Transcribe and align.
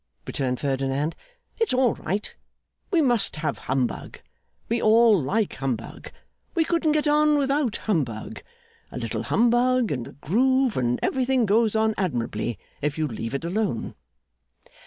returned 0.25 0.59
Ferdinand. 0.59 1.15
'It's 1.59 1.75
all 1.75 1.93
right. 1.93 2.33
We 2.89 3.01
must 3.03 3.35
have 3.35 3.59
humbug, 3.69 4.17
we 4.67 4.81
all 4.81 5.21
like 5.21 5.53
humbug, 5.53 6.09
we 6.55 6.63
couldn't 6.65 6.93
get 6.93 7.07
on 7.07 7.37
without 7.37 7.77
humbug. 7.85 8.41
A 8.91 8.97
little 8.97 9.21
humbug, 9.21 9.91
and 9.91 10.07
a 10.07 10.11
groove, 10.13 10.75
and 10.75 10.99
everything 11.03 11.45
goes 11.45 11.75
on 11.75 11.93
admirably, 11.99 12.57
if 12.81 12.97
you 12.97 13.05
leave 13.07 13.35
it 13.35 13.45
alone. 13.45 13.93